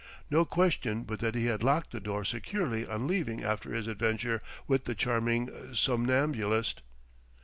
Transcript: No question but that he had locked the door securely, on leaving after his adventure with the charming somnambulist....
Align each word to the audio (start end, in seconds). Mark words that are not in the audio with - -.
No 0.31 0.45
question 0.45 1.03
but 1.03 1.19
that 1.19 1.35
he 1.35 1.45
had 1.45 1.61
locked 1.61 1.91
the 1.91 1.99
door 1.99 2.25
securely, 2.25 2.87
on 2.87 3.05
leaving 3.05 3.43
after 3.43 3.71
his 3.71 3.85
adventure 3.85 4.41
with 4.67 4.85
the 4.85 4.95
charming 4.95 5.47
somnambulist.... 5.75 6.81